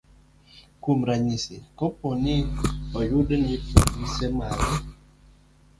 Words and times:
Kuom 0.81 0.99
ranyisi, 1.07 1.55
kapo 1.77 2.07
ni 2.23 2.35
oyud 2.99 3.29
ni 3.45 3.55
polise 3.73 4.27
mag 4.37 4.59